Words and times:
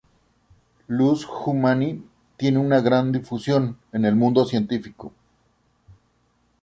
Ius 0.89 1.25
Humani 1.29 2.03
tiene 2.35 2.57
una 2.57 2.81
gran 2.81 3.11
difusión 3.11 3.77
en 3.91 4.05
el 4.05 4.15
mundo 4.15 4.45
científico. 4.45 5.13